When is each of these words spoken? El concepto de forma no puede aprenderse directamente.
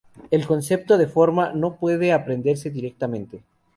El 0.31 0.47
concepto 0.47 0.97
de 0.97 1.05
forma 1.05 1.53
no 1.53 1.75
puede 1.75 2.11
aprenderse 2.11 2.71
directamente. 2.71 3.43